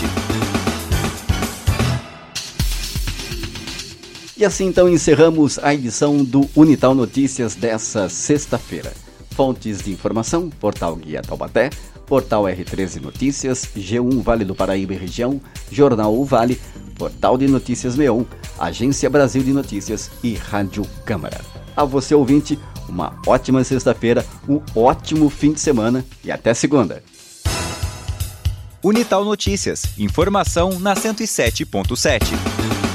E 4.39 4.45
assim 4.47 4.67
então 4.67 4.89
encerramos 4.89 5.59
a 5.59 5.75
edição 5.75 6.25
do 6.25 6.49
Unital 6.57 6.95
Notícias 6.95 7.55
dessa 7.55 8.09
sexta-feira. 8.09 9.10
Fontes 9.41 9.81
de 9.81 9.91
informação: 9.91 10.51
Portal 10.51 10.95
Guia 10.97 11.23
Taubaté, 11.23 11.71
Portal 12.07 12.43
R13 12.43 13.01
Notícias, 13.01 13.71
G1 13.75 14.21
Vale 14.21 14.45
do 14.45 14.55
Paraíba 14.55 14.93
e 14.93 14.99
Região, 14.99 15.41
Jornal 15.73 16.15
O 16.15 16.27
Vale, 16.27 16.61
Portal 16.95 17.39
de 17.39 17.49
Notícias 17.49 17.97
Leão, 17.97 18.27
Agência 18.59 19.09
Brasil 19.09 19.43
de 19.43 19.51
Notícias 19.55 20.11
e 20.23 20.35
Rádio 20.35 20.85
Câmara. 21.07 21.41
A 21.75 21.85
você 21.87 22.15
ouvinte, 22.15 22.59
uma 22.87 23.19
ótima 23.27 23.65
sexta-feira, 23.65 24.27
um 24.47 24.61
ótimo 24.77 25.31
fim 25.31 25.55
de 25.55 25.61
semana 25.61 26.05
e 26.23 26.31
até 26.31 26.53
segunda. 26.53 27.03
Unital 28.85 29.25
Notícias, 29.25 29.99
informação 29.99 30.79
na 30.79 30.95
107.7. 30.95 32.90